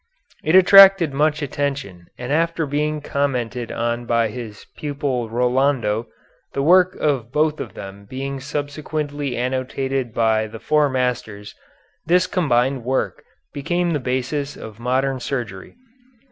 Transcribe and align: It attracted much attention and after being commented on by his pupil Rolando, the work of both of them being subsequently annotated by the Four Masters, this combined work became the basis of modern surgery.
It 0.43 0.55
attracted 0.55 1.13
much 1.13 1.43
attention 1.43 2.07
and 2.17 2.33
after 2.33 2.65
being 2.65 3.01
commented 3.01 3.71
on 3.71 4.07
by 4.07 4.29
his 4.29 4.65
pupil 4.75 5.29
Rolando, 5.29 6.07
the 6.53 6.63
work 6.63 6.95
of 6.95 7.31
both 7.31 7.59
of 7.59 7.75
them 7.75 8.05
being 8.05 8.39
subsequently 8.39 9.37
annotated 9.37 10.11
by 10.11 10.47
the 10.47 10.59
Four 10.59 10.89
Masters, 10.89 11.53
this 12.03 12.25
combined 12.25 12.83
work 12.83 13.23
became 13.53 13.91
the 13.91 13.99
basis 13.99 14.57
of 14.57 14.79
modern 14.79 15.19
surgery. 15.19 15.75